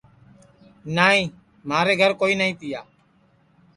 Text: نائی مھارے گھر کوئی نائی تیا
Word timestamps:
نائی 0.95 1.21
مھارے 1.69 1.93
گھر 2.01 2.11
کوئی 2.21 2.33
نائی 2.39 2.53
تیا 2.59 2.81